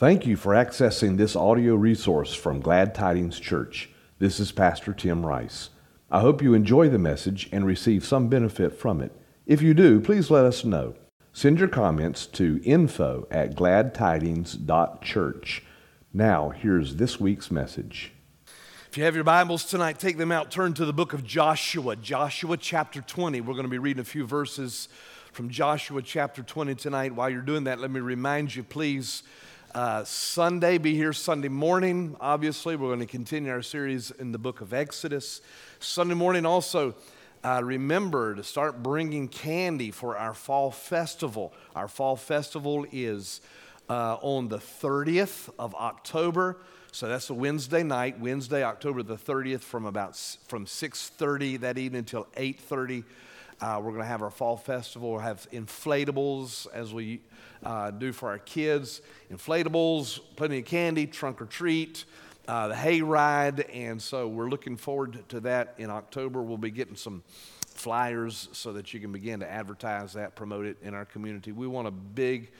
[0.00, 3.90] Thank you for accessing this audio resource from Glad Tidings Church.
[4.18, 5.68] This is Pastor Tim Rice.
[6.10, 9.14] I hope you enjoy the message and receive some benefit from it.
[9.44, 10.94] If you do, please let us know.
[11.34, 15.64] Send your comments to info at gladtidings.church.
[16.14, 18.12] Now, here's this week's message.
[18.88, 21.94] If you have your Bibles tonight, take them out, turn to the book of Joshua,
[21.94, 23.42] Joshua chapter 20.
[23.42, 24.88] We're going to be reading a few verses
[25.32, 27.14] from Joshua chapter 20 tonight.
[27.14, 29.24] While you're doing that, let me remind you, please
[29.74, 32.16] uh, Sunday, be here Sunday morning.
[32.20, 35.40] Obviously, we're going to continue our series in the book of Exodus.
[35.78, 36.94] Sunday morning, also,
[37.44, 41.52] uh, remember to start bringing candy for our fall festival.
[41.76, 43.40] Our fall festival is
[43.88, 46.56] uh, on the 30th of October.
[46.92, 50.16] So that's a Wednesday night, Wednesday, October the 30th, from about
[50.48, 53.04] from 6:30 that evening until 8:30.
[53.60, 55.10] Uh, we're going to have our fall festival.
[55.12, 57.20] We'll have inflatables as we
[57.62, 59.02] uh, do for our kids.
[59.30, 62.06] Inflatables, plenty of candy, trunk or treat,
[62.48, 63.60] uh, the hay ride.
[63.72, 66.42] And so we're looking forward to that in October.
[66.42, 67.22] We'll be getting some
[67.66, 71.52] flyers so that you can begin to advertise that, promote it in our community.
[71.52, 72.52] We want a big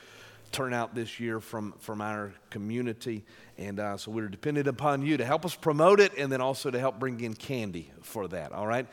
[0.52, 3.24] turnout this year from, from our community.
[3.56, 6.70] And uh, so we're dependent upon you to help us promote it and then also
[6.70, 8.86] to help bring in candy for that, all right?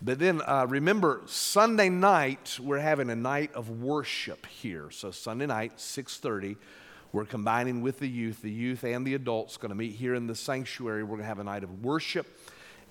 [0.00, 4.90] But then uh, remember, Sunday night we're having a night of worship here.
[4.90, 6.56] So Sunday night, 6:30,
[7.12, 8.40] we're combining with the youth.
[8.40, 11.02] The youth and the adults going to meet here in the sanctuary.
[11.02, 12.26] We're going to have a night of worship,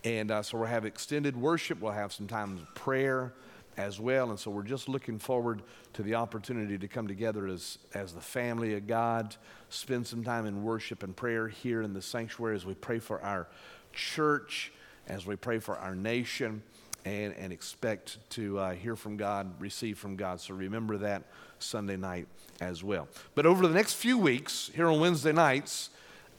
[0.03, 1.79] and uh, so we'll have extended worship.
[1.79, 3.33] We'll have some time of prayer
[3.77, 4.31] as well.
[4.31, 5.61] And so we're just looking forward
[5.93, 9.35] to the opportunity to come together as, as the family of God,
[9.69, 13.21] spend some time in worship and prayer here in the sanctuary as we pray for
[13.21, 13.47] our
[13.93, 14.73] church,
[15.07, 16.63] as we pray for our nation
[17.07, 20.41] and, and expect to uh, hear from God, receive from God.
[20.41, 21.23] So remember that
[21.59, 22.27] Sunday night
[22.59, 23.07] as well.
[23.35, 25.89] But over the next few weeks, here on Wednesday nights,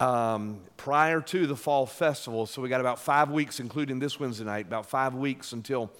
[0.01, 4.45] um, prior to the fall festival, so we got about five weeks, including this Wednesday
[4.45, 5.91] night, about five weeks until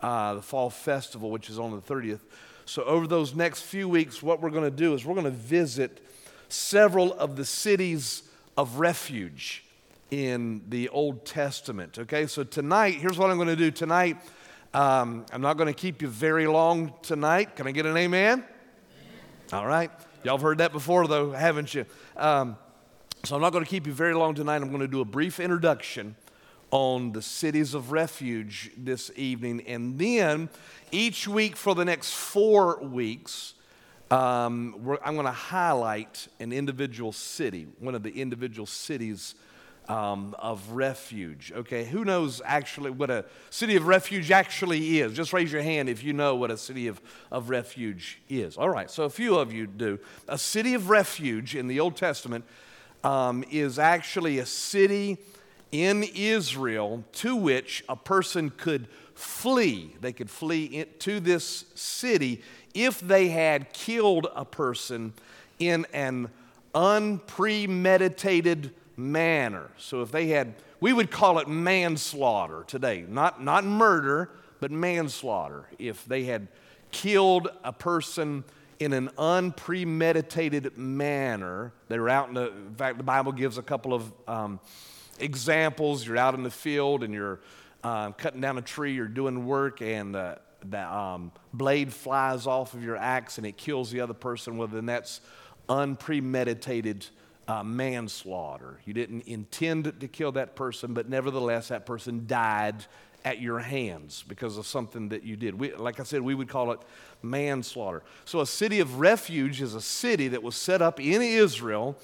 [0.00, 2.20] uh, the fall festival, which is on the 30th.
[2.64, 5.30] So, over those next few weeks, what we're going to do is we're going to
[5.30, 6.00] visit
[6.48, 8.22] several of the cities
[8.56, 9.64] of refuge
[10.12, 11.98] in the Old Testament.
[11.98, 14.18] Okay, so tonight, here's what I'm going to do tonight.
[14.74, 17.56] Um, I'm not going to keep you very long tonight.
[17.56, 18.40] Can I get an amen?
[18.40, 18.46] amen.
[19.54, 19.90] All right.
[20.22, 21.86] Y'all have heard that before, though, haven't you?
[22.14, 22.58] Um,
[23.24, 24.56] so I'm not going to keep you very long tonight.
[24.56, 26.14] I'm going to do a brief introduction
[26.70, 29.62] on the cities of refuge this evening.
[29.66, 30.50] And then
[30.90, 33.54] each week for the next four weeks,
[34.10, 39.36] um, I'm going to highlight an individual city, one of the individual cities
[39.88, 41.52] um, of refuge.
[41.54, 45.12] Okay, who knows actually what a city of refuge actually is?
[45.12, 47.00] Just raise your hand if you know what a city of,
[47.30, 48.56] of refuge is.
[48.56, 49.98] All right, so a few of you do.
[50.28, 52.44] A city of refuge in the Old Testament
[53.04, 55.18] um, is actually a city
[55.72, 59.96] in Israel to which a person could flee.
[60.00, 62.42] They could flee to this city
[62.74, 65.14] if they had killed a person
[65.58, 66.30] in an
[66.74, 69.70] unpremeditated manner.
[69.76, 74.30] So if they had, we would call it manslaughter today, not, not murder,
[74.60, 75.68] but manslaughter.
[75.78, 76.48] If they had
[76.90, 78.44] killed a person
[78.78, 83.62] in an unpremeditated manner, they were out in the, in fact, the Bible gives a
[83.62, 84.60] couple of um,
[85.18, 86.06] examples.
[86.06, 87.40] You're out in the field and you're
[87.82, 90.38] uh, cutting down a tree, you're doing work, and the,
[90.68, 94.56] the um, blade flies off of your axe and it kills the other person.
[94.56, 95.20] Well, then that's
[95.68, 97.06] unpremeditated
[97.48, 98.80] uh, manslaughter.
[98.84, 102.86] You didn't intend to kill that person, but nevertheless, that person died
[103.24, 105.58] at your hands because of something that you did.
[105.58, 106.80] We, like I said, we would call it
[107.22, 108.02] manslaughter.
[108.24, 111.96] So, a city of refuge is a city that was set up in Israel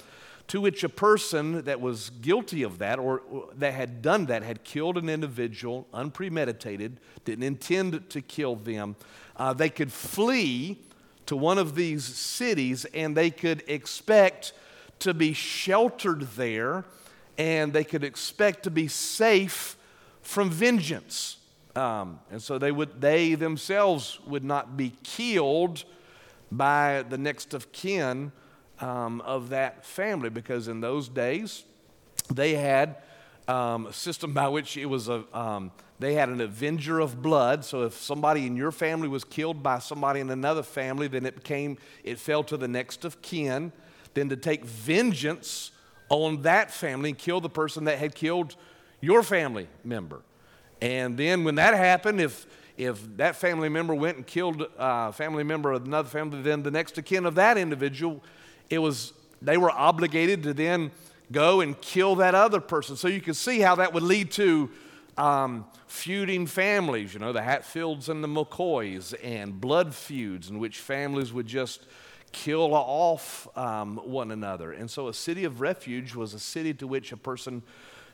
[0.48, 3.22] to which a person that was guilty of that or
[3.54, 8.96] that had done that had killed an individual unpremeditated, didn't intend to kill them,
[9.36, 10.78] uh, they could flee
[11.26, 14.54] to one of these cities and they could expect
[15.00, 16.84] to be sheltered there
[17.36, 19.76] and they could expect to be safe
[20.22, 21.36] from vengeance.
[21.76, 25.84] Um, and so they, would, they themselves would not be killed
[26.50, 28.32] by the next of kin
[28.80, 31.64] um, of that family because in those days
[32.32, 32.96] they had
[33.46, 35.70] um, a system by which it was a um,
[36.00, 39.78] they had an avenger of blood so if somebody in your family was killed by
[39.78, 43.72] somebody in another family then it came it fell to the next of kin
[44.18, 45.70] than to take vengeance
[46.08, 48.56] on that family and kill the person that had killed
[49.00, 50.22] your family member.
[50.82, 55.42] And then when that happened, if if that family member went and killed a family
[55.42, 58.22] member of another family, then the next of kin of that individual,
[58.70, 60.90] it was they were obligated to then
[61.30, 62.96] go and kill that other person.
[62.96, 64.70] So you can see how that would lead to
[65.16, 70.78] um, feuding families, you know, the Hatfields and the McCoys, and blood feuds in which
[70.78, 71.86] families would just
[72.32, 74.72] kill off um, one another.
[74.72, 77.62] And so a city of refuge was a city to which a person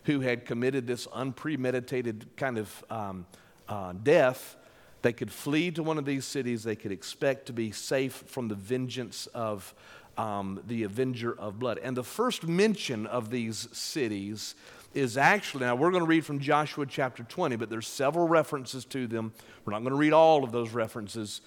[0.05, 3.27] who had committed this unpremeditated kind of um,
[3.69, 4.57] uh, death,
[5.03, 6.63] they could flee to one of these cities.
[6.63, 9.75] They could expect to be safe from the vengeance of
[10.17, 11.79] um, the avenger of blood.
[11.83, 14.55] And the first mention of these cities
[14.95, 18.85] is actually, now we're going to read from Joshua chapter 20, but there's several references
[18.87, 19.33] to them.
[19.65, 21.41] We're not going to read all of those references.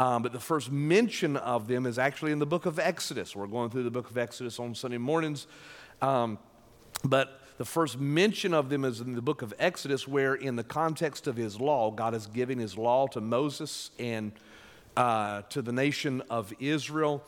[0.00, 3.36] Um, but the first mention of them is actually in the book of Exodus.
[3.36, 5.46] We're going through the book of Exodus on Sunday mornings.
[6.00, 6.38] Um,
[7.04, 10.64] but the first mention of them is in the book of Exodus, where in the
[10.64, 14.32] context of his law, God is giving his law to Moses and
[14.96, 17.22] uh, to the nation of Israel.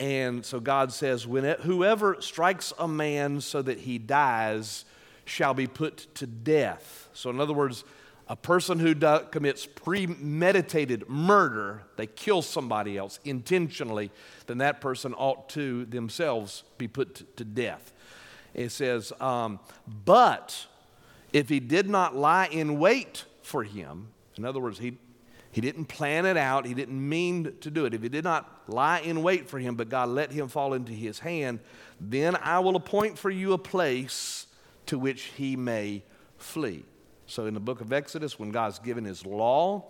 [0.00, 4.86] And so God says, when it, whoever strikes a man so that he dies
[5.26, 7.10] shall be put to death.
[7.12, 7.84] So, in other words,
[8.28, 14.10] a person who commits premeditated murder, they kill somebody else intentionally,
[14.46, 17.92] then that person ought to themselves be put to death.
[18.54, 19.60] It says, um,
[20.04, 20.66] but
[21.32, 24.98] if he did not lie in wait for him, in other words, he
[25.54, 26.66] he didn't plan it out.
[26.66, 27.94] He didn't mean to do it.
[27.94, 30.90] If he did not lie in wait for him, but God let him fall into
[30.90, 31.60] his hand,
[32.00, 34.48] then I will appoint for you a place
[34.86, 36.02] to which he may
[36.38, 36.84] flee.
[37.26, 39.84] So in the book of Exodus, when God's given his law,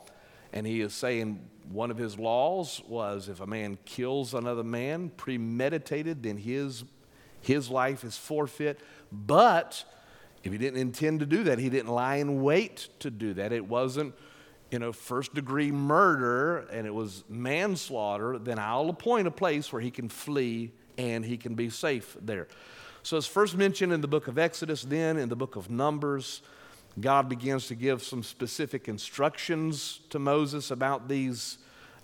[0.53, 1.41] and he is saying
[1.71, 6.85] one of his laws was if a man kills another man premeditated, then his,
[7.41, 8.81] his life is forfeit.
[9.11, 9.85] But
[10.45, 13.53] if he didn't intend to do that, he didn't lie in wait to do that.
[13.53, 14.15] It wasn't
[14.71, 19.81] you know, first degree murder and it was manslaughter, then I'll appoint a place where
[19.81, 22.49] he can flee and he can be safe there.
[23.05, 26.43] So it's first mentioned in the book of Exodus, then in the book of Numbers.
[27.01, 31.59] God begins to give some specific instructions to Moses about these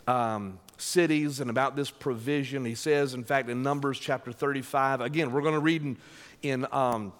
[0.09, 2.65] um, cities and about this provision.
[2.65, 5.97] He says, in fact, in Numbers chapter 35, again, we're going to read in,
[6.43, 7.13] in um,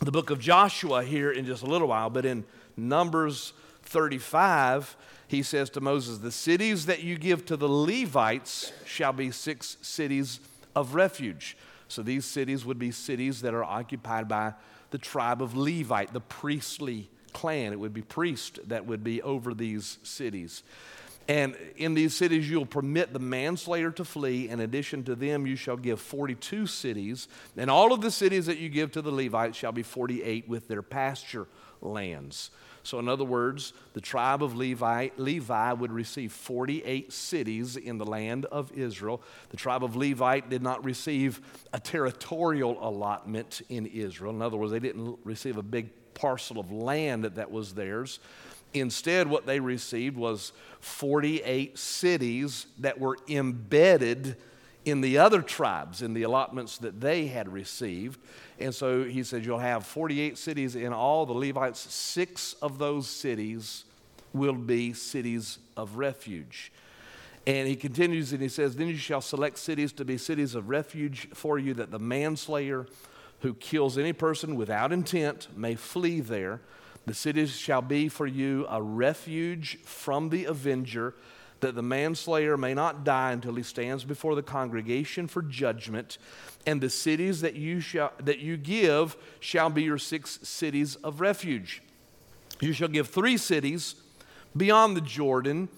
[0.00, 2.44] the book of Joshua here in just a little while, but in
[2.76, 9.12] Numbers 35, he says to Moses, The cities that you give to the Levites shall
[9.12, 10.38] be six cities
[10.76, 11.56] of refuge.
[11.88, 14.54] So these cities would be cities that are occupied by
[14.90, 17.72] the tribe of Levite, the priestly clan.
[17.72, 20.62] It would be priests that would be over these cities.
[21.28, 24.48] And in these cities, you'll permit the manslayer to flee.
[24.48, 27.28] In addition to them, you shall give 42 cities.
[27.54, 30.68] And all of the cities that you give to the Levites shall be 48 with
[30.68, 31.46] their pasture
[31.82, 32.50] lands.
[32.88, 38.06] So, in other words, the tribe of Levi, Levi would receive 48 cities in the
[38.06, 39.20] land of Israel.
[39.50, 41.42] The tribe of Levi did not receive
[41.74, 44.32] a territorial allotment in Israel.
[44.32, 48.20] In other words, they didn't receive a big parcel of land that was theirs.
[48.72, 54.38] Instead, what they received was 48 cities that were embedded
[54.86, 58.18] in the other tribes, in the allotments that they had received.
[58.60, 61.26] And so he said, You'll have 48 cities in all.
[61.26, 63.84] The Levites, six of those cities
[64.32, 66.72] will be cities of refuge.
[67.46, 70.68] And he continues and he says, Then you shall select cities to be cities of
[70.68, 72.86] refuge for you, that the manslayer
[73.40, 76.60] who kills any person without intent may flee there.
[77.06, 81.14] The cities shall be for you a refuge from the avenger
[81.60, 86.18] that the manslayer may not die until he stands before the congregation for judgment.
[86.68, 91.18] And the cities that you, shall, that you give shall be your six cities of
[91.18, 91.82] refuge.
[92.60, 93.94] You shall give three cities
[94.54, 95.70] beyond the Jordan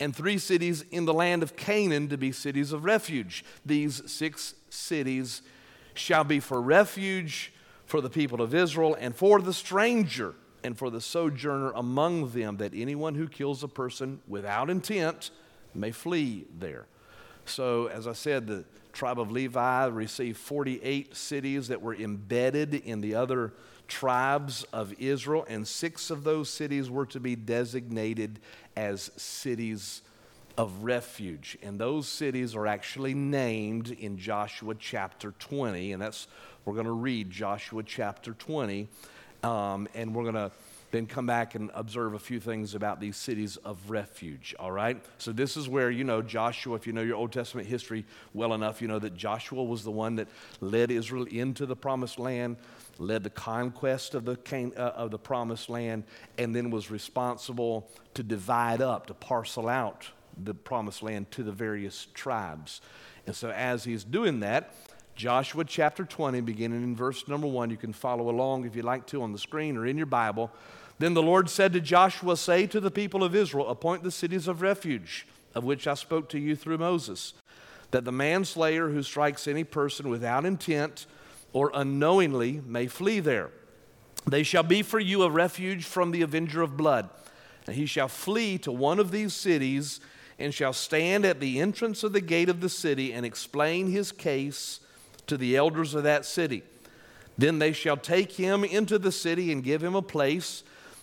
[0.00, 3.44] and three cities in the land of Canaan to be cities of refuge.
[3.66, 5.42] These six cities
[5.92, 7.52] shall be for refuge
[7.84, 12.56] for the people of Israel and for the stranger and for the sojourner among them,
[12.56, 15.30] that anyone who kills a person without intent
[15.74, 16.86] may flee there.
[17.48, 23.00] So, as I said, the tribe of Levi received 48 cities that were embedded in
[23.00, 23.52] the other
[23.86, 28.38] tribes of Israel, and six of those cities were to be designated
[28.76, 30.02] as cities
[30.56, 31.56] of refuge.
[31.62, 36.26] And those cities are actually named in Joshua chapter 20, and that's,
[36.64, 38.88] we're going to read Joshua chapter 20.
[39.42, 40.50] Um, and we're going to
[40.90, 45.02] then come back and observe a few things about these cities of refuge, all right?
[45.18, 48.54] So, this is where, you know, Joshua, if you know your Old Testament history well
[48.54, 50.28] enough, you know that Joshua was the one that
[50.60, 52.56] led Israel into the promised land,
[52.98, 56.04] led the conquest of the, Can- uh, of the promised land,
[56.38, 60.08] and then was responsible to divide up, to parcel out
[60.42, 62.80] the promised land to the various tribes.
[63.26, 64.74] And so, as he's doing that,
[65.18, 67.70] Joshua chapter 20, beginning in verse number 1.
[67.70, 70.52] You can follow along if you like to on the screen or in your Bible.
[70.98, 74.48] Then the Lord said to Joshua, Say to the people of Israel, Appoint the cities
[74.48, 77.34] of refuge, of which I spoke to you through Moses,
[77.90, 81.06] that the manslayer who strikes any person without intent
[81.52, 83.50] or unknowingly may flee there.
[84.26, 87.08] They shall be for you a refuge from the avenger of blood.
[87.66, 90.00] And he shall flee to one of these cities
[90.38, 94.12] and shall stand at the entrance of the gate of the city and explain his
[94.12, 94.80] case
[95.26, 96.62] to the elders of that city.
[97.36, 100.62] Then they shall take him into the city and give him a place,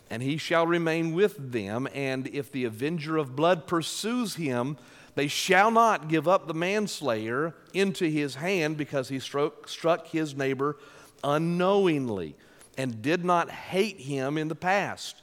[0.09, 1.87] and he shall remain with them.
[1.93, 4.77] And if the avenger of blood pursues him,
[5.15, 10.35] they shall not give up the manslayer into his hand because he struck, struck his
[10.35, 10.77] neighbor
[11.23, 12.35] unknowingly
[12.77, 15.21] and did not hate him in the past.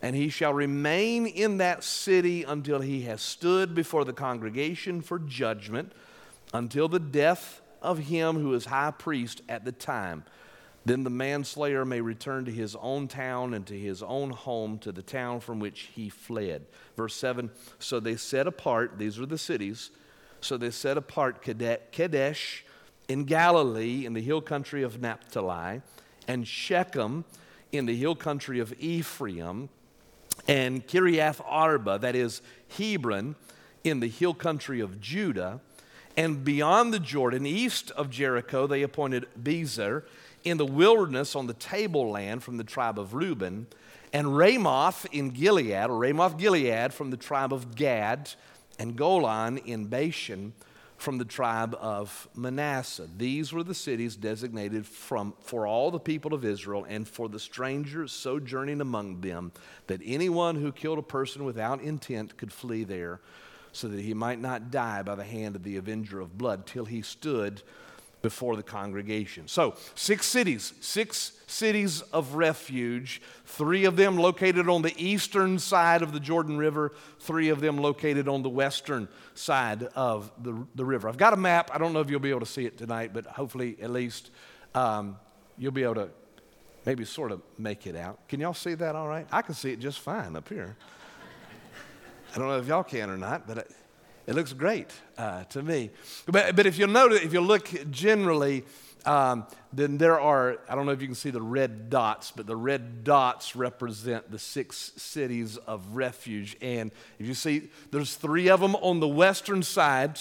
[0.00, 5.18] And he shall remain in that city until he has stood before the congregation for
[5.18, 5.92] judgment,
[6.52, 10.24] until the death of him who is high priest at the time.
[10.84, 14.90] Then the manslayer may return to his own town and to his own home, to
[14.90, 16.66] the town from which he fled.
[16.96, 19.90] Verse 7 So they set apart, these are the cities,
[20.40, 22.64] so they set apart Kadesh
[23.08, 25.82] in Galilee in the hill country of Naphtali,
[26.26, 27.24] and Shechem
[27.70, 29.68] in the hill country of Ephraim,
[30.48, 32.42] and Kiriath Arba, that is
[32.76, 33.36] Hebron,
[33.84, 35.60] in the hill country of Judah.
[36.16, 40.04] And beyond the Jordan, east of Jericho, they appointed Bezer
[40.44, 43.66] in the wilderness on the tableland from the tribe of Reuben,
[44.12, 48.34] and Ramoth in Gilead, or Ramoth Gilead from the tribe of Gad,
[48.78, 50.52] and Golan in Bashan
[50.96, 53.08] from the tribe of Manasseh.
[53.16, 57.40] These were the cities designated from, for all the people of Israel and for the
[57.40, 59.52] strangers sojourning among them,
[59.88, 63.20] that anyone who killed a person without intent could flee there,
[63.72, 66.84] so that he might not die by the hand of the avenger of blood till
[66.84, 67.62] he stood
[68.22, 69.48] before the congregation.
[69.48, 76.02] So, six cities, six cities of refuge, three of them located on the eastern side
[76.02, 80.84] of the Jordan River, three of them located on the western side of the, the
[80.84, 81.08] river.
[81.08, 81.70] I've got a map.
[81.74, 84.30] I don't know if you'll be able to see it tonight, but hopefully, at least,
[84.74, 85.18] um,
[85.58, 86.10] you'll be able to
[86.86, 88.26] maybe sort of make it out.
[88.28, 89.26] Can y'all see that all right?
[89.30, 90.76] I can see it just fine up here.
[92.34, 93.68] I don't know if y'all can or not, but.
[94.26, 94.88] It looks great
[95.18, 95.90] uh, to me.
[96.26, 98.64] But, but if you'll notice, if you look generally,
[99.04, 102.46] um, then there are, I don't know if you can see the red dots, but
[102.46, 106.56] the red dots represent the six cities of refuge.
[106.60, 110.20] And if you see, there's three of them on the western side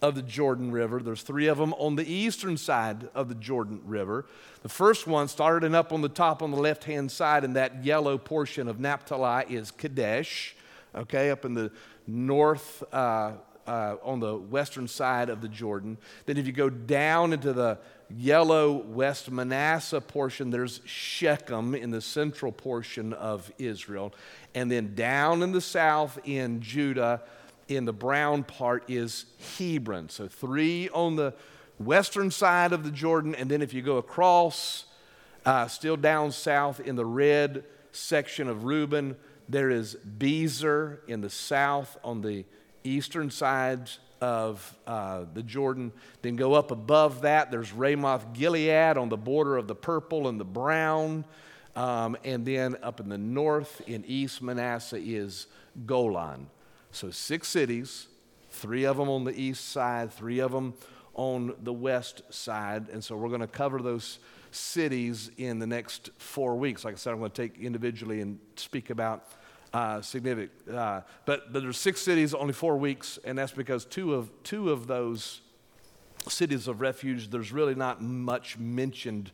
[0.00, 3.80] of the Jordan River, there's three of them on the eastern side of the Jordan
[3.84, 4.26] River.
[4.62, 7.84] The first one, starting up on the top on the left hand side in that
[7.84, 10.56] yellow portion of Naphtali, is Kadesh,
[10.92, 11.70] okay, up in the
[12.06, 13.32] north, uh,
[13.66, 15.98] uh, on the western side of the Jordan.
[16.26, 17.78] Then, if you go down into the
[18.10, 24.14] yellow West Manasseh portion, there's Shechem in the central portion of Israel.
[24.54, 27.22] And then down in the south in Judah,
[27.68, 30.08] in the brown part, is Hebron.
[30.08, 31.34] So, three on the
[31.78, 33.34] western side of the Jordan.
[33.34, 34.86] And then, if you go across,
[35.46, 39.16] uh, still down south in the red section of Reuben,
[39.48, 42.44] there is Bezer in the south on the
[42.84, 45.92] eastern side of uh, the Jordan.
[46.22, 50.38] Then go up above that, there's Ramoth Gilead on the border of the purple and
[50.38, 51.24] the brown.
[51.74, 55.46] Um, and then up in the north in East Manasseh is
[55.86, 56.48] Golan.
[56.90, 58.06] So six cities,
[58.50, 60.74] three of them on the east side, three of them
[61.14, 62.88] on the west side.
[62.90, 64.18] And so we're going to cover those
[64.54, 66.84] cities in the next four weeks.
[66.84, 69.24] Like I said, I'm going to take individually and speak about
[69.72, 70.52] uh, significant.
[70.72, 74.70] Uh, but, but there's six cities, only four weeks, and that's because two of, two
[74.70, 75.40] of those
[76.28, 79.30] cities of refuge, there's really not much mentioned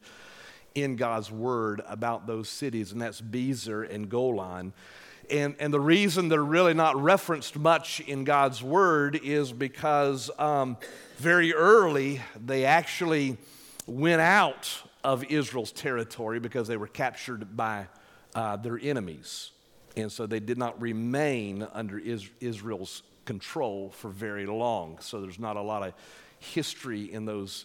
[0.74, 4.72] in God's word about those cities, and that's Bezer and Golan.
[5.30, 10.78] And, and the reason they're really not referenced much in God's word is because um,
[11.18, 13.36] very early they actually
[13.86, 17.86] went out of Israel's territory because they were captured by
[18.34, 19.52] uh, their enemies.
[19.96, 24.98] And so they did not remain under Israel's control for very long.
[25.00, 25.94] So there's not a lot of
[26.40, 27.64] history in those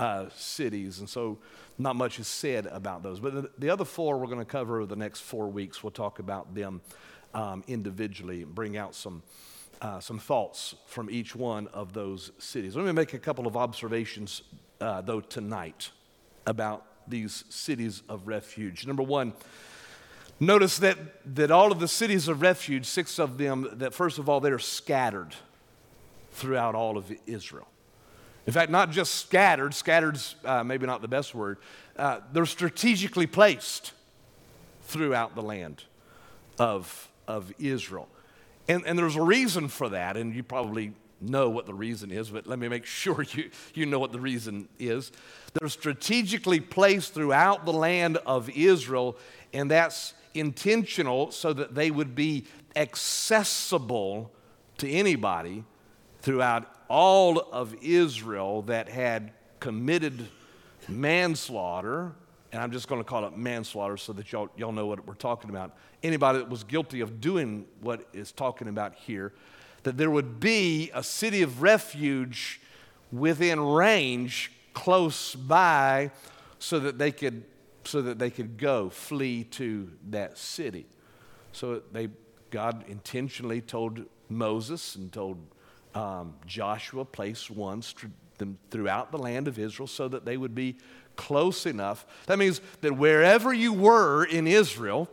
[0.00, 0.98] uh, cities.
[0.98, 1.38] And so
[1.78, 3.20] not much is said about those.
[3.20, 5.84] But the, the other four we're going to cover over the next four weeks.
[5.84, 6.80] We'll talk about them
[7.34, 9.22] um, individually and bring out some.
[9.82, 12.76] Uh, some thoughts from each one of those cities.
[12.76, 14.42] Let me make a couple of observations,
[14.78, 15.90] uh, though, tonight
[16.50, 18.86] about these cities of refuge.
[18.86, 19.32] Number one,
[20.42, 20.96] Notice that,
[21.36, 24.58] that all of the cities of refuge, six of them, that first of all, they're
[24.58, 25.34] scattered
[26.32, 27.68] throughout all of Israel.
[28.46, 31.58] In fact, not just scattered, scattered's uh, maybe not the best word,
[31.98, 33.92] uh, they're strategically placed
[34.84, 35.84] throughout the land
[36.58, 38.08] of, of Israel.
[38.66, 42.30] And, and there's a reason for that, and you probably know what the reason is,
[42.30, 45.12] but let me make sure you, you know what the reason is.
[45.52, 49.16] They're strategically placed throughout the land of Israel,
[49.52, 52.46] and that's intentional so that they would be
[52.76, 54.30] accessible
[54.78, 55.64] to anybody
[56.22, 60.26] throughout all of Israel that had committed
[60.88, 62.12] manslaughter,
[62.52, 65.14] and I'm just going to call it manslaughter so that y'all, y'all know what we're
[65.14, 65.76] talking about.
[66.02, 69.32] Anybody that was guilty of doing what is talking about here,
[69.82, 72.60] that there would be a city of refuge
[73.12, 76.10] within range close by
[76.58, 77.44] so that they could
[77.84, 80.86] so that they could go flee to that city.
[81.52, 82.08] So they
[82.50, 85.38] God intentionally told Moses and told
[85.94, 87.82] um, Joshua place one
[88.38, 90.76] them throughout the land of Israel so that they would be
[91.16, 92.06] close enough.
[92.26, 95.08] That means that wherever you were in Israel,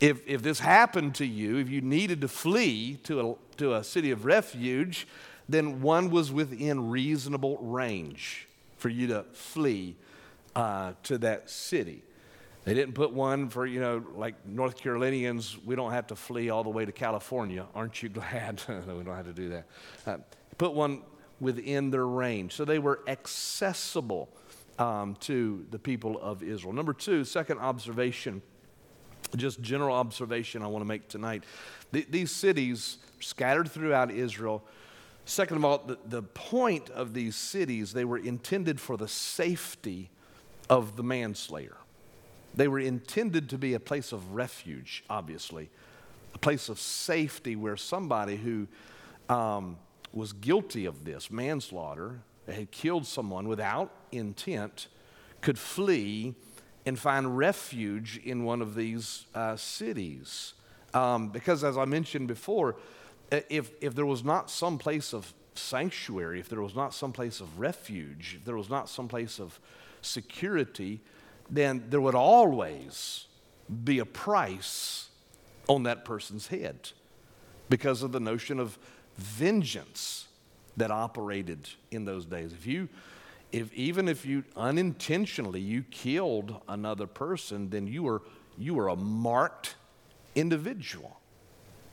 [0.00, 3.84] if, if this happened to you, if you needed to flee to a, to a
[3.84, 5.06] city of refuge,
[5.48, 9.96] then one was within reasonable range for you to flee
[10.56, 12.02] uh, to that city.
[12.64, 16.48] They didn't put one for, you know, like North Carolinians, we don't have to flee
[16.48, 17.66] all the way to California.
[17.74, 18.62] Aren't you glad?
[18.68, 19.66] no, we don't have to do that.
[20.06, 20.18] Uh,
[20.56, 21.02] put one
[21.40, 22.54] within their range.
[22.54, 24.30] So they were accessible
[24.78, 26.72] um, to the people of Israel.
[26.72, 28.40] Number two, second observation,
[29.36, 31.44] just general observation I want to make tonight.
[31.92, 34.62] The, these cities scattered throughout Israel.
[35.24, 40.10] Second of all, the, the point of these cities, they were intended for the safety
[40.68, 41.76] of the manslayer.
[42.54, 45.70] They were intended to be a place of refuge, obviously,
[46.34, 48.68] a place of safety where somebody who
[49.28, 49.76] um,
[50.12, 54.88] was guilty of this manslaughter, had killed someone without intent,
[55.40, 56.34] could flee
[56.86, 60.54] and find refuge in one of these uh, cities.
[60.92, 62.76] Um, because, as I mentioned before,
[63.30, 67.40] if, if there was not some place of sanctuary, if there was not some place
[67.40, 69.58] of refuge, if there was not some place of
[70.02, 71.00] security,
[71.50, 73.26] then there would always
[73.84, 75.08] be a price
[75.68, 76.90] on that person's head
[77.68, 78.78] because of the notion of
[79.16, 80.28] vengeance
[80.76, 82.52] that operated in those days.
[82.52, 82.88] If you
[83.54, 88.22] if even if you unintentionally you killed another person, then you were
[88.58, 89.76] you were a marked
[90.34, 91.20] individual.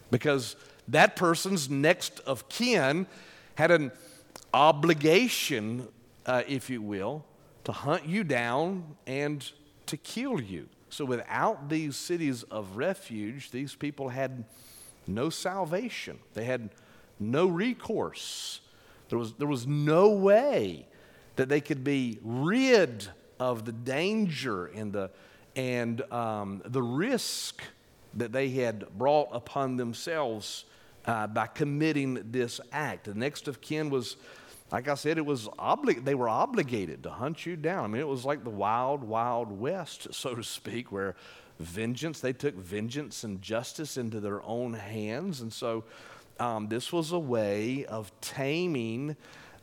[0.10, 0.56] Because
[0.88, 3.06] that person's next of kin
[3.56, 3.92] had an
[4.52, 5.88] obligation,
[6.26, 7.24] uh, if you will,
[7.66, 9.52] to hunt you down and
[9.86, 10.68] to kill you.
[10.90, 14.46] So without these cities of refuge, these people had
[15.06, 16.18] no salvation.
[16.34, 16.72] They had
[17.20, 18.62] no recourse.
[19.10, 20.88] There was, there was no way
[21.42, 23.08] that they could be rid
[23.40, 25.10] of the danger and the,
[25.56, 27.64] and, um, the risk
[28.14, 30.66] that they had brought upon themselves
[31.06, 33.06] uh, by committing this act.
[33.06, 34.18] The next of kin was
[34.72, 37.86] like I said, it was obli- they were obligated to hunt you down.
[37.86, 41.16] I mean, it was like the wild, wild west, so to speak, where
[41.60, 45.42] vengeance, they took vengeance and justice into their own hands.
[45.42, 45.86] And so
[46.40, 49.16] um, this was a way of taming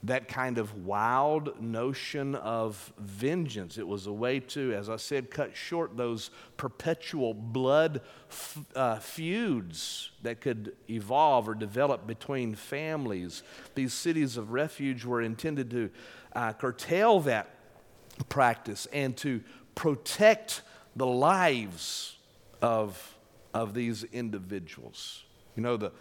[0.05, 3.79] that kind of wild notion of vengeance.
[3.79, 8.99] It was a way to, as I said, cut short those perpetual blood f- uh,
[9.01, 13.43] feuds that could evolve or develop between families.
[13.75, 15.91] These cities of refuge were intended to
[16.33, 17.51] uh, curtail that
[18.29, 19.43] practice and to
[19.75, 20.63] protect
[20.95, 22.17] the lives
[22.63, 23.17] of,
[23.53, 25.25] of these individuals.
[25.57, 25.93] You know, the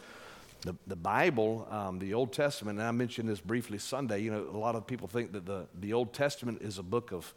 [0.62, 4.48] the, the Bible, um, the Old Testament, and I mentioned this briefly Sunday, you know,
[4.52, 7.34] a lot of people think that the, the Old Testament is a book of,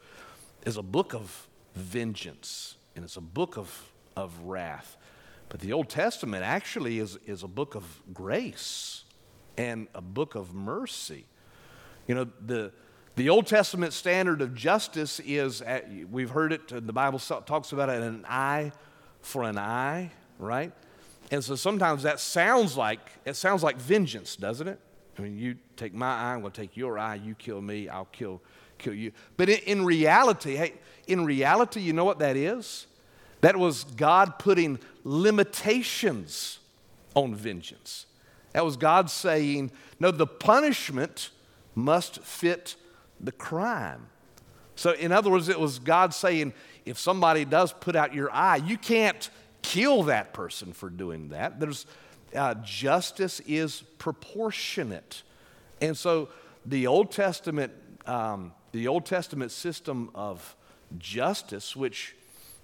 [0.65, 4.97] is a book of vengeance and it's a book of, of wrath.
[5.49, 9.03] But the Old Testament actually is, is a book of grace
[9.57, 11.25] and a book of mercy.
[12.07, 12.71] You know, the,
[13.15, 17.89] the Old Testament standard of justice is, at, we've heard it, the Bible talks about
[17.89, 18.71] it, an eye
[19.21, 20.71] for an eye, right?
[21.31, 24.79] And so sometimes that sounds like it sounds like vengeance, doesn't it?
[25.17, 27.15] I mean, you take my eye, I'm going to take your eye.
[27.15, 28.41] You kill me, I'll kill
[28.77, 29.11] kill you.
[29.37, 30.73] But in, in reality, hey,
[31.07, 32.87] in reality, you know what that is?
[33.41, 36.59] That was God putting limitations
[37.15, 38.05] on vengeance.
[38.53, 41.29] That was God saying, no, the punishment
[41.75, 42.75] must fit
[43.19, 44.07] the crime.
[44.75, 46.53] So, in other words, it was God saying,
[46.85, 49.29] if somebody does put out your eye, you can't
[49.61, 51.59] kill that person for doing that.
[51.59, 51.85] There's,
[52.35, 55.23] uh, justice is proportionate.
[55.81, 56.29] And so
[56.65, 57.73] the Old Testament,
[58.05, 60.55] um, the Old Testament system of
[60.97, 62.15] justice, which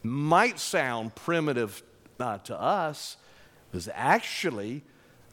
[0.04, 1.84] might sound primitive
[2.20, 3.18] uh, to us,
[3.74, 4.84] was actually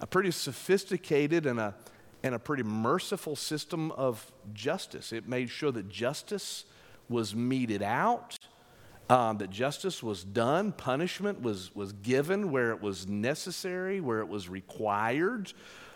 [0.00, 1.74] a pretty sophisticated and a,
[2.22, 5.12] and a pretty merciful system of justice.
[5.12, 6.64] It made sure that justice
[7.08, 8.38] was meted out,
[9.10, 14.28] um, that justice was done, punishment was, was given where it was necessary, where it
[14.28, 15.52] was required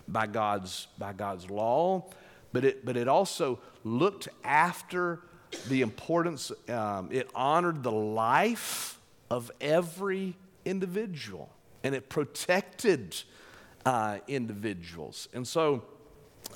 [0.07, 2.05] by God's, by God's law.
[2.53, 5.21] But it, but it also looked after
[5.69, 11.51] the importance, um, it honored the life of every individual
[11.83, 13.17] and it protected
[13.87, 15.29] uh, individuals.
[15.33, 15.85] And so,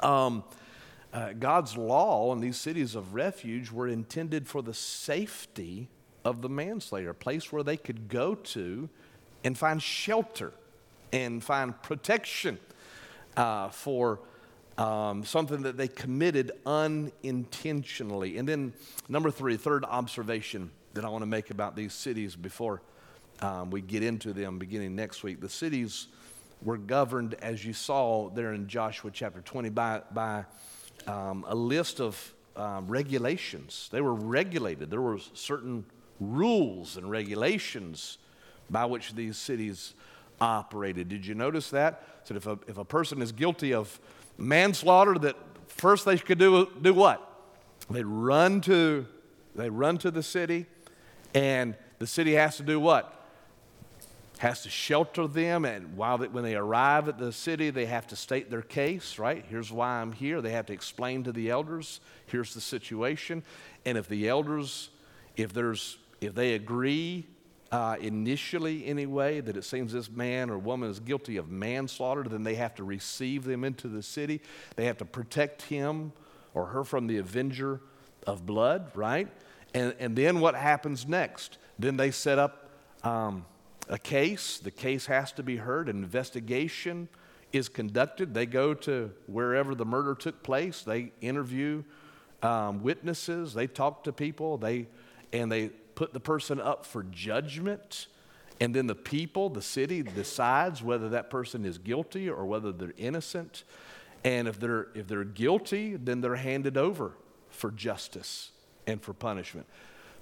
[0.00, 0.44] um,
[1.12, 5.88] uh, God's law and these cities of refuge were intended for the safety
[6.24, 8.88] of the manslayer, a place where they could go to
[9.44, 10.52] and find shelter
[11.12, 12.58] and find protection
[13.36, 14.20] uh, for
[14.78, 18.38] um, something that they committed unintentionally.
[18.38, 18.72] And then,
[19.08, 22.82] number three, third observation that I want to make about these cities before
[23.40, 25.40] um, we get into them beginning next week.
[25.40, 26.08] The cities
[26.62, 30.44] were governed, as you saw there in Joshua chapter 20, by, by
[31.06, 33.88] um, a list of um, regulations.
[33.90, 34.90] They were regulated.
[34.90, 35.84] There were certain
[36.30, 38.18] rules and regulations
[38.70, 39.94] by which these cities
[40.40, 41.08] operated.
[41.08, 42.02] Did you notice that?
[42.24, 44.00] So if a, if a person is guilty of
[44.38, 47.28] manslaughter, that first they could do, do what?
[47.90, 49.06] They run to
[49.54, 50.64] they run to the city,
[51.34, 53.22] and the city has to do what?
[54.42, 55.64] has to shelter them.
[55.64, 59.16] And while they, when they arrive at the city, they have to state their case,
[59.16, 59.44] right?
[59.48, 60.40] Here's why I'm here.
[60.40, 63.44] They have to explain to the elders, here's the situation.
[63.86, 64.90] And if the elders,
[65.36, 67.26] if there's, if they agree
[67.72, 72.44] uh, initially anyway that it seems this man or woman is guilty of manslaughter, then
[72.44, 74.40] they have to receive them into the city.
[74.76, 76.12] They have to protect him
[76.54, 77.80] or her from the avenger
[78.26, 79.28] of blood, right?
[79.74, 81.56] And, and then what happens next?
[81.78, 82.68] Then they set up
[83.02, 83.46] um,
[83.88, 87.08] a case, the case has to be heard, an investigation
[87.52, 88.34] is conducted.
[88.34, 91.84] They go to wherever the murder took place, they interview
[92.42, 94.88] um, witnesses, they talk to people, they,
[95.32, 98.06] and they put the person up for judgment.
[98.60, 102.94] And then the people, the city, decides whether that person is guilty or whether they're
[102.96, 103.64] innocent.
[104.24, 107.12] And if they're, if they're guilty, then they're handed over
[107.50, 108.50] for justice
[108.86, 109.66] and for punishment.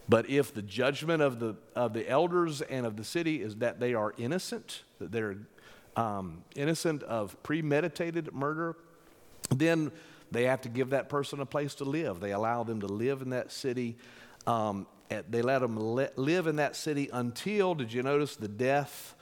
[0.09, 3.79] But if the judgment of the, of the elders and of the city is that
[3.79, 5.37] they are innocent, that they're
[5.97, 8.77] um, innocent of premeditated murder,
[9.51, 9.93] then
[10.31, 12.21] they have to give that person a place to live.
[12.21, 13.97] They allow them to live in that city.
[14.47, 19.15] Um, they let them live in that city until, did you notice, the death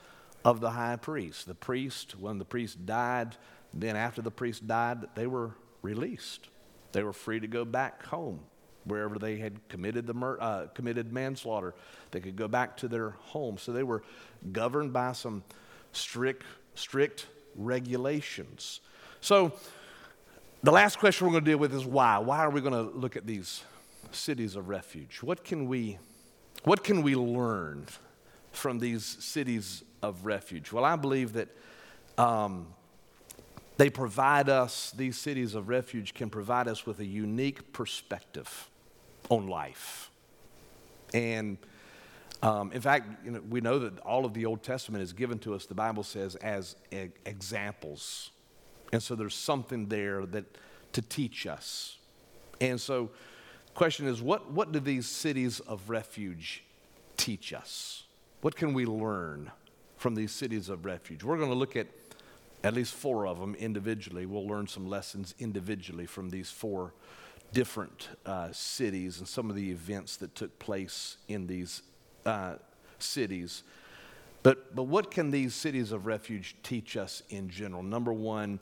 [0.45, 1.47] of the high priest?
[1.47, 3.35] The priest, when the priest died,
[3.73, 6.47] then after the priest died, they were released.
[6.91, 8.39] They were free to go back home
[8.85, 11.73] wherever they had committed, the mur- uh, committed manslaughter.
[12.11, 13.57] They could go back to their home.
[13.57, 14.03] So they were
[14.51, 15.43] governed by some
[15.91, 18.79] strict, strict regulations.
[19.21, 19.53] So
[20.63, 22.17] the last question we're going to deal with is why?
[22.19, 23.63] Why are we going to look at these
[24.11, 25.19] cities of refuge?
[25.21, 25.97] What can we,
[26.63, 27.85] what can we learn
[28.51, 30.71] from these cities of refuge?
[30.71, 31.49] Well, I believe that
[32.17, 32.67] um,
[33.77, 38.69] they provide us, these cities of refuge can provide us with a unique perspective
[39.29, 40.11] on life.
[41.13, 41.57] And
[42.41, 45.39] um, in fact, you know, we know that all of the Old Testament is given
[45.39, 48.31] to us, the Bible says, as e- examples.
[48.93, 50.45] And so there's something there that
[50.93, 51.97] to teach us.
[52.61, 53.11] And so
[53.79, 56.65] question is, what, what do these cities of refuge
[57.15, 58.03] teach us?
[58.41, 59.53] What can we learn
[59.95, 61.23] from these cities of refuge?
[61.23, 61.87] We're going to look at
[62.61, 64.25] at least four of them individually.
[64.25, 66.93] We'll learn some lessons individually from these four
[67.53, 71.81] different uh, cities and some of the events that took place in these
[72.25, 72.55] uh,
[72.97, 73.63] cities.
[74.43, 77.81] But, but what can these cities of refuge teach us in general?
[77.81, 78.59] Number one,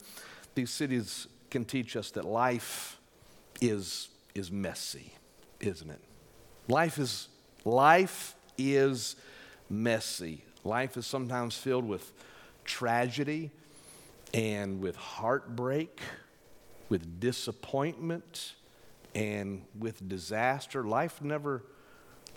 [0.54, 3.00] these cities can teach us that life
[3.60, 5.12] is, is messy,
[5.60, 6.00] isn't it?
[6.68, 7.28] Life is,
[7.64, 9.16] life is
[9.68, 10.44] messy.
[10.64, 12.12] Life is sometimes filled with
[12.64, 13.50] tragedy
[14.34, 16.00] and with heartbreak,
[16.88, 18.54] with disappointment,
[19.14, 20.84] and with disaster.
[20.84, 21.64] Life never,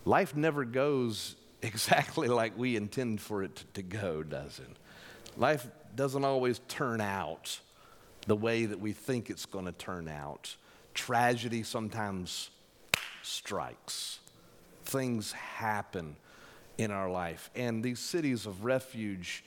[0.05, 4.77] life never goes exactly like we intend for it to go, does it?
[5.37, 7.59] Life doesn't always turn out
[8.27, 10.55] the way that we think it's going to turn out.
[10.93, 12.49] Tragedy sometimes
[13.21, 14.19] strikes.
[14.85, 16.15] Things happen
[16.77, 17.49] in our life.
[17.55, 19.43] And these cities of refuge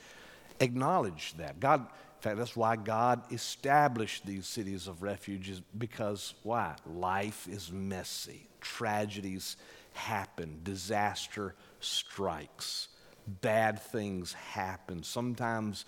[0.60, 1.60] acknowledge that.
[1.60, 6.74] God, in fact, that's why God established these cities of refuge, is because why?
[6.86, 8.46] Life is messy.
[8.60, 9.56] Tragedies
[9.92, 10.60] happen.
[10.62, 12.88] Disaster strikes.
[13.26, 15.02] Bad things happen.
[15.02, 15.84] Sometimes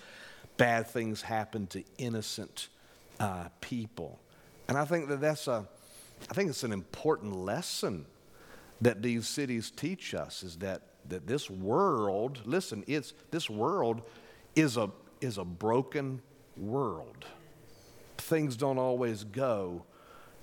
[0.56, 2.68] bad things happen to innocent
[3.20, 4.18] uh, people.
[4.68, 5.66] And I think that that's a,
[6.30, 8.06] I think it's an important lesson
[8.80, 14.02] that these cities teach us is that, that this world, listen, it's, this world
[14.54, 16.20] is a, is a broken
[16.56, 17.24] world.
[18.18, 19.84] Things don't always go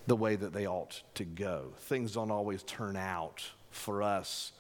[0.08, 1.74] the way that they ought to go.
[1.78, 4.52] Things don't always turn out for us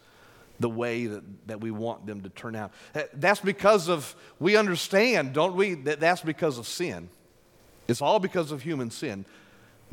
[0.59, 2.71] the way that, that we want them to turn out.
[3.13, 7.09] That's because of, we understand, don't we, that that's because of sin.
[7.87, 9.25] It's all because of human sin,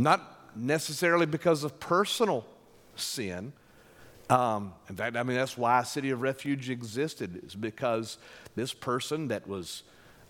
[0.01, 2.47] not necessarily because of personal
[2.97, 3.53] sin.
[4.31, 8.17] Um, in fact, I mean, that's why City of Refuge existed, is because
[8.55, 9.83] this person that was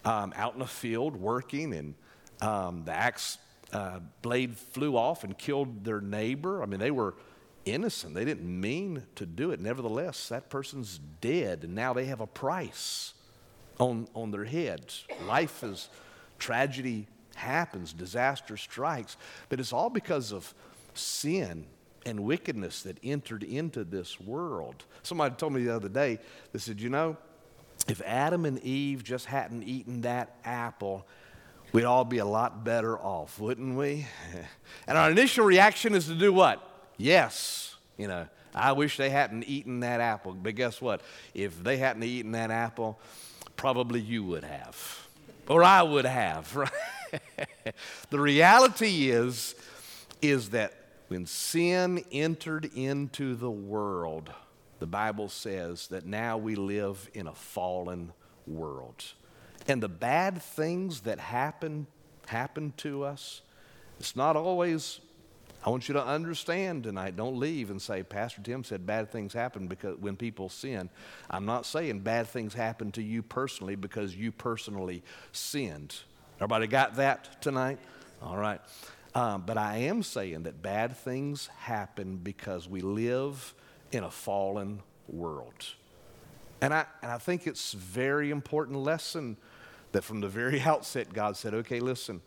[0.05, 1.95] um, out in the field working and
[2.41, 3.39] um, the axe
[3.73, 6.63] uh, blade flew off and killed their neighbor.
[6.63, 7.15] I mean, they were
[7.65, 8.15] innocent.
[8.15, 9.61] They didn't mean to do it.
[9.61, 13.13] Nevertheless, that person's dead, and now they have a price
[13.79, 15.05] on, on their heads.
[15.27, 15.89] Life is
[16.39, 17.07] tragedy
[17.41, 19.17] happens, disaster strikes,
[19.49, 20.55] but it's all because of
[20.95, 21.67] sin
[22.07, 24.85] and wickedness that entered into this world.
[25.03, 26.19] Somebody told me the other day,
[26.53, 27.17] they said, You know,
[27.89, 31.07] if Adam and Eve just hadn't eaten that apple,
[31.73, 34.07] we'd all be a lot better off, wouldn't we?
[34.87, 36.67] and our initial reaction is to do what?
[36.97, 37.77] Yes.
[37.97, 40.33] You know, I wish they hadn't eaten that apple.
[40.33, 41.03] But guess what?
[41.35, 42.99] If they hadn't eaten that apple,
[43.57, 45.07] probably you would have.
[45.49, 46.71] Or I would have, right?
[48.11, 49.55] The reality is,
[50.23, 50.75] is that
[51.09, 54.33] when sin entered into the world,
[54.79, 58.13] the Bible says that now we live in a fallen
[58.47, 59.05] world.
[59.69, 61.87] And the bad things that happen
[62.27, 63.43] happen to us,
[63.99, 65.01] it's not always
[65.65, 67.17] I want you to understand tonight.
[67.17, 70.89] Don't leave and say, Pastor Tim said bad things happen because when people sin.
[71.29, 75.03] I'm not saying bad things happen to you personally because you personally
[75.33, 75.97] sinned.
[76.41, 77.79] Everybody got that tonight?
[78.23, 78.63] All right.
[79.15, 83.55] Um, but I am saying that bad things happen because we live
[83.93, 85.67] in a fallen world.
[86.63, 89.37] And I, and I think it's very important lesson
[89.93, 92.23] that from the very outset, God said, okay, listen,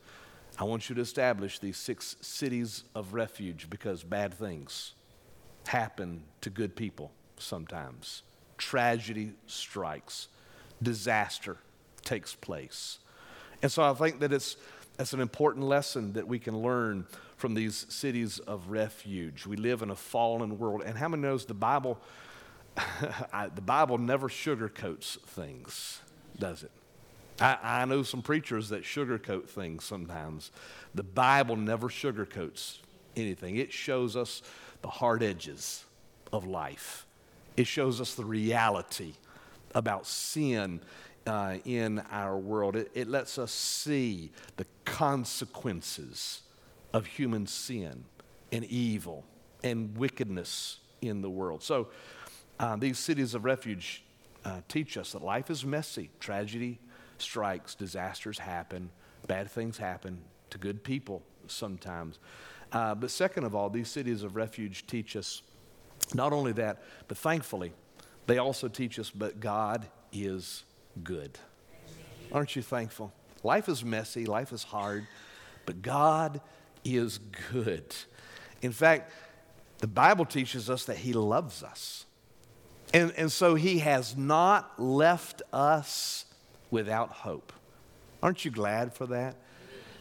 [0.60, 4.94] I want you to establish these six cities of refuge because bad things
[5.66, 8.22] happen to good people sometimes.
[8.60, 10.28] Tragedy strikes,
[10.84, 11.58] disaster
[12.04, 13.00] takes place.
[13.64, 14.58] And so I think that it's,
[15.00, 19.48] it's an important lesson that we can learn from these cities of refuge.
[19.48, 20.84] We live in a fallen world.
[20.86, 21.98] And how many knows the Bible,
[23.34, 26.02] I, the Bible never sugarcoats things,
[26.38, 26.72] does it?
[27.40, 30.52] I, I know some preachers that sugarcoat things sometimes.
[30.94, 32.80] The Bible never sugarcoats
[33.16, 34.42] anything, it shows us
[34.82, 35.86] the hard edges
[36.34, 37.06] of life,
[37.56, 39.14] it shows us the reality
[39.74, 40.82] about sin.
[41.26, 46.42] Uh, in our world, it, it lets us see the consequences
[46.92, 48.04] of human sin
[48.52, 49.24] and evil
[49.64, 51.64] and wickedness in the world.
[51.64, 51.88] So,
[52.60, 54.04] uh, these cities of refuge
[54.46, 56.80] uh, teach us that life is messy, tragedy
[57.18, 58.90] strikes, disasters happen,
[59.28, 62.20] bad things happen to good people sometimes.
[62.72, 65.42] Uh, but second of all, these cities of refuge teach us
[66.14, 67.74] not only that, but thankfully,
[68.28, 70.64] they also teach us, but God is
[71.02, 71.40] good.
[72.32, 73.14] Aren't you thankful?
[73.44, 75.08] Life is messy, life is hard,
[75.66, 76.42] but God
[76.84, 77.20] is
[77.52, 77.96] good.
[78.62, 79.12] In fact,
[79.80, 82.06] the Bible teaches us that He loves us.
[82.94, 86.26] And, and so He has not left us
[86.72, 87.52] without hope.
[88.22, 89.36] Aren't you glad for that?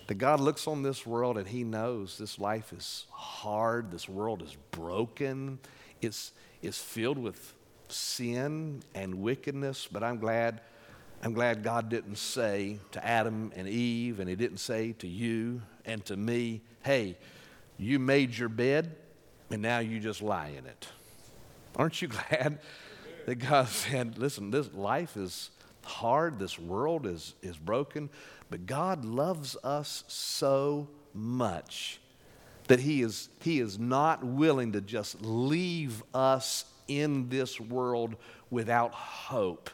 [0.07, 4.43] That God looks on this world and He knows this life is hard, this world
[4.43, 5.59] is broken,
[6.01, 7.55] it's, it's filled with
[7.89, 10.61] sin and wickedness, but I'm glad.
[11.25, 15.63] I'm glad God didn't say to Adam and Eve, and He didn't say to you
[15.85, 17.17] and to me, hey,
[17.79, 18.97] you made your bed,
[19.49, 20.89] and now you just lie in it.
[21.77, 22.59] Aren't you glad
[23.27, 25.51] that God said, listen, this life is
[25.85, 28.11] hard, this world is, is broken,
[28.51, 32.01] but God loves us so much
[32.67, 38.17] that he is, he is not willing to just leave us in this world
[38.51, 39.71] without hope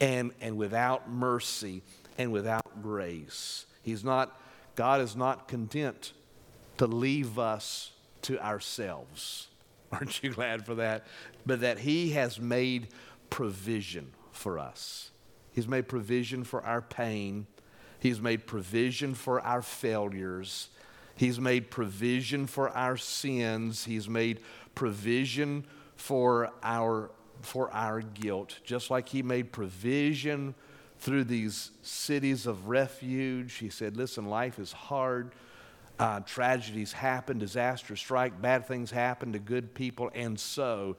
[0.00, 1.82] and, and without mercy
[2.16, 3.66] and without grace.
[3.82, 4.40] He's not,
[4.74, 6.12] God is not content
[6.78, 9.48] to leave us to ourselves.
[9.92, 11.06] Aren't you glad for that?
[11.46, 12.88] But that He has made
[13.30, 15.10] provision for us.
[15.52, 17.46] He's made provision for our pain
[18.00, 20.68] He's made provision for our failures.
[21.16, 23.84] He's made provision for our sins.
[23.84, 24.40] He's made
[24.74, 28.58] provision for our, for our guilt.
[28.64, 30.54] Just like He made provision
[30.98, 33.54] through these cities of refuge.
[33.54, 35.32] He said, Listen, life is hard.
[35.98, 40.96] Uh, tragedies happen, disasters strike, bad things happen to good people, and so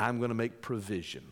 [0.00, 1.22] I'm going to make provision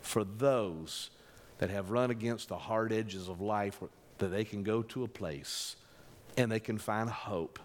[0.00, 1.10] for those
[1.58, 3.80] that have run against the hard edges of life
[4.18, 5.76] that they can go to a place
[6.36, 7.58] and they can find hope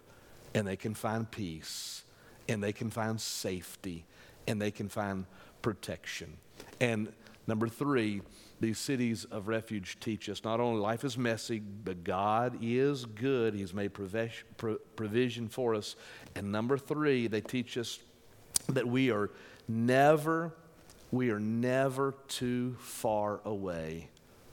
[0.54, 2.04] and they can find peace
[2.48, 4.06] and they can find safety
[4.48, 5.26] and they can find
[5.62, 6.38] protection.
[6.80, 7.12] And
[7.48, 8.22] number three,
[8.60, 13.54] these cities of refuge teach us not only life is messy, but God is good.
[13.54, 15.96] He's made provision for us.
[16.36, 18.00] And number three, they teach us
[18.70, 19.30] that we are
[19.68, 20.54] never,
[21.12, 24.10] we are never too far away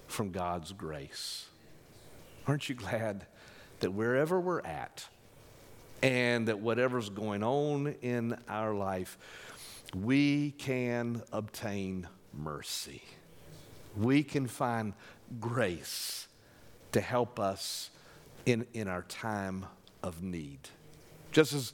[0.06, 1.46] from God's grace.
[2.46, 3.26] Aren't you glad
[3.80, 5.08] that wherever we're at,
[6.02, 9.16] and that whatever's going on in our life,
[9.94, 13.02] we can obtain mercy.
[13.96, 14.92] We can find
[15.40, 16.26] grace
[16.92, 17.90] to help us
[18.46, 19.66] in, in our time
[20.02, 20.58] of need.
[21.32, 21.72] Just as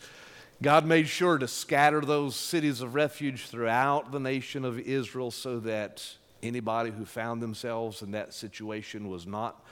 [0.63, 5.59] God made sure to scatter those cities of refuge throughout the nation of Israel so
[5.61, 6.07] that
[6.43, 9.65] anybody who found themselves in that situation was not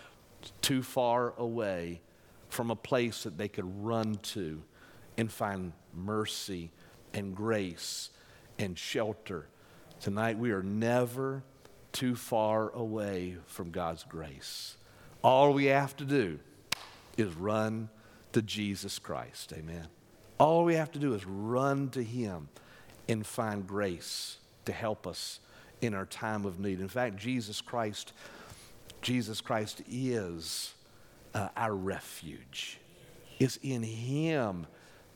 [0.62, 2.00] too far away
[2.48, 4.62] from a place that they could run to
[5.18, 6.70] and find mercy
[7.12, 8.10] and grace
[8.58, 9.46] and shelter.
[10.00, 11.42] Tonight, we are never
[11.92, 14.76] too far away from God's grace.
[15.22, 16.38] All we have to do
[17.16, 17.88] is run
[18.32, 19.52] to Jesus Christ.
[19.56, 19.88] Amen.
[20.38, 22.48] All we have to do is run to Him
[23.08, 25.40] and find grace to help us
[25.80, 26.80] in our time of need.
[26.80, 28.12] In fact, Jesus Christ,
[29.02, 30.74] Jesus Christ is
[31.34, 32.78] uh, our refuge.
[33.38, 34.66] It's in Him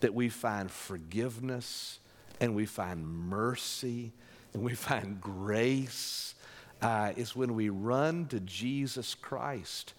[0.00, 2.00] that we find forgiveness
[2.40, 4.12] and we find mercy
[4.52, 6.34] and we find grace.
[6.80, 9.94] Uh, it's when we run to Jesus Christ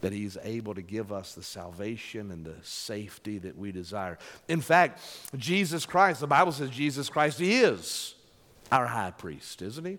[0.00, 4.18] that He's able to give us the salvation and the safety that we desire.
[4.48, 5.00] In fact,
[5.36, 8.14] Jesus Christ, the Bible says Jesus Christ he is
[8.70, 9.98] our high priest, isn't He?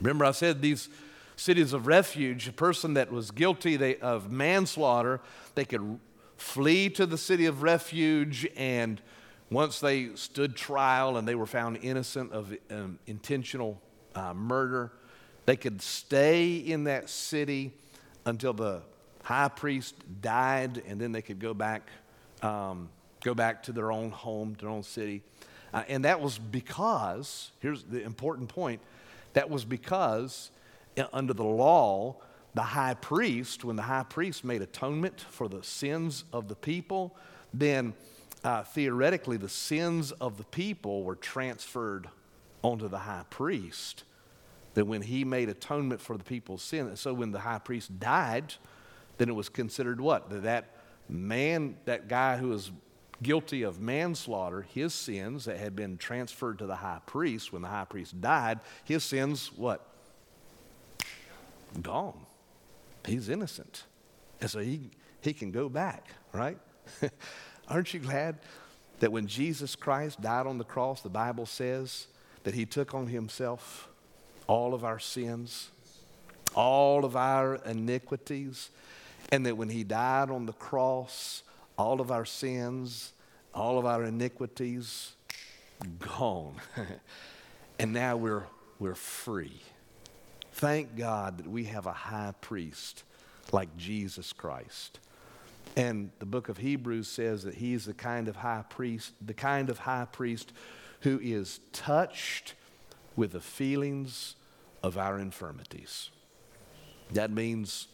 [0.00, 0.88] Remember, I said these
[1.36, 5.20] cities of refuge, a person that was guilty of manslaughter,
[5.54, 5.98] they could
[6.36, 9.00] flee to the city of refuge and
[9.50, 13.80] once they stood trial and they were found innocent of um, intentional
[14.14, 14.92] uh, murder,
[15.46, 17.72] they could stay in that city
[18.26, 18.82] until the
[19.22, 21.88] high priest died, and then they could go back,
[22.42, 22.88] um,
[23.24, 25.22] go back to their own home, their own city.
[25.72, 28.80] Uh, and that was because, here's the important point,
[29.34, 30.50] that was because
[31.12, 32.16] under the law,
[32.54, 37.16] the high priest, when the high priest made atonement for the sins of the people,
[37.52, 37.94] then
[38.48, 42.08] uh, theoretically the sins of the people were transferred
[42.62, 44.04] onto the high priest.
[44.72, 48.54] That when he made atonement for the people's sin, so when the high priest died,
[49.18, 50.30] then it was considered what?
[50.30, 50.76] That that
[51.10, 52.70] man, that guy who was
[53.22, 57.68] guilty of manslaughter, his sins that had been transferred to the high priest when the
[57.68, 59.84] high priest died, his sins, what?
[61.82, 62.24] gone.
[63.04, 63.84] He's innocent.
[64.40, 64.88] And so he,
[65.20, 66.56] he can go back, right?
[67.68, 68.36] Aren't you glad
[69.00, 72.06] that when Jesus Christ died on the cross, the Bible says
[72.44, 73.88] that he took on himself
[74.46, 75.70] all of our sins,
[76.54, 78.70] all of our iniquities,
[79.30, 81.42] and that when he died on the cross,
[81.76, 83.12] all of our sins,
[83.54, 85.12] all of our iniquities,
[85.98, 86.54] gone.
[87.78, 88.46] and now we're,
[88.78, 89.60] we're free.
[90.52, 93.04] Thank God that we have a high priest
[93.52, 94.98] like Jesus Christ.
[95.78, 99.70] And the book of Hebrews says that he's the kind of high priest, the kind
[99.70, 100.52] of high priest
[101.02, 102.54] who is touched
[103.14, 104.34] with the feelings
[104.82, 106.10] of our infirmities.
[107.12, 107.86] That means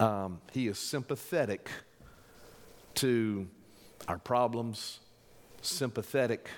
[0.00, 1.68] um, he is sympathetic
[2.96, 3.48] to
[4.08, 5.00] our problems,
[5.60, 6.48] sympathetic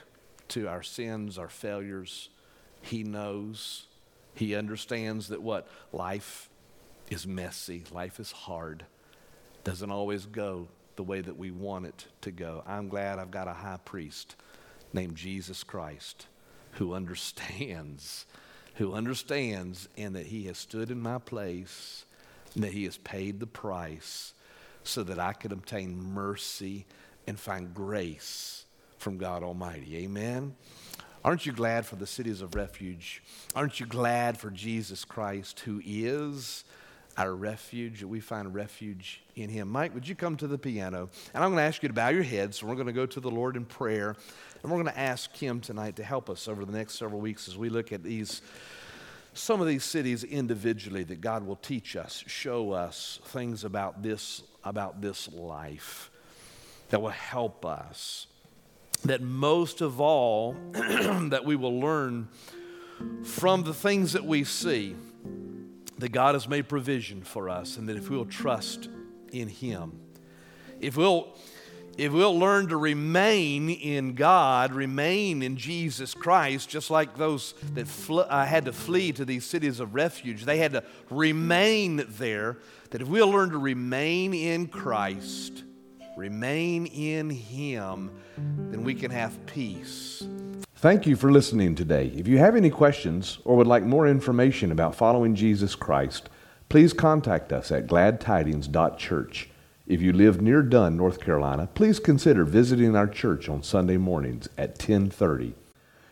[0.46, 2.28] to our sins, our failures.
[2.82, 3.86] He knows
[4.36, 5.66] he understands that what?
[5.92, 6.48] Life
[7.10, 8.84] is messy, life is hard,
[9.64, 12.62] doesn't always go the way that we want it to go.
[12.66, 14.36] I'm glad I've got a high priest
[14.92, 16.26] named Jesus Christ
[16.72, 18.26] who understands,
[18.74, 22.04] who understands, and that he has stood in my place,
[22.54, 24.34] and that he has paid the price
[24.84, 26.86] so that I could obtain mercy
[27.26, 28.64] and find grace
[28.98, 29.98] from God Almighty.
[29.98, 30.54] Amen.
[31.24, 33.22] Aren't you glad for the cities of refuge?
[33.54, 36.64] Aren't you glad for Jesus Christ, who is
[37.16, 39.68] our refuge, that we find refuge in Him.
[39.68, 41.08] Mike, would you come to the piano?
[41.34, 43.06] And I'm going to ask you to bow your heads, and we're going to go
[43.06, 44.16] to the Lord in prayer.
[44.62, 47.48] And we're going to ask Him tonight to help us over the next several weeks
[47.48, 48.42] as we look at these
[49.34, 54.42] some of these cities individually that God will teach us, show us things about this,
[54.62, 56.10] about this life
[56.90, 58.26] that will help us.
[59.06, 62.28] That most of all, that we will learn
[63.24, 64.94] from the things that we see
[66.02, 68.88] that God has made provision for us, and that if we'll trust
[69.32, 70.00] in Him,
[70.80, 71.34] if we'll
[71.98, 77.86] if we'll learn to remain in God, remain in Jesus Christ, just like those that
[77.86, 82.58] fl- uh, had to flee to these cities of refuge, they had to remain there.
[82.90, 85.64] That if we'll learn to remain in Christ,
[86.16, 90.24] remain in Him, then we can have peace.
[90.82, 92.12] Thank you for listening today.
[92.16, 96.28] If you have any questions or would like more information about following Jesus Christ,
[96.68, 99.48] please contact us at gladtidings.church.
[99.86, 104.48] If you live near Dunn, North Carolina, please consider visiting our church on Sunday mornings
[104.58, 105.54] at 1030.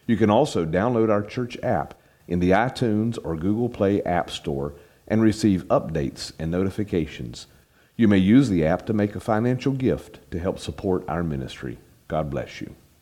[0.06, 1.94] You can also download our church app
[2.28, 4.74] in the iTunes or Google Play App Store
[5.08, 7.48] and receive updates and notifications.
[7.96, 11.78] You may use the app to make a financial gift to help support our ministry.
[12.06, 12.76] God bless you.